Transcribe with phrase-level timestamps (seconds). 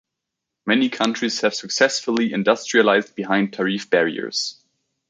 [0.65, 4.59] Many countries have successfully industrialized behind tariff barriers.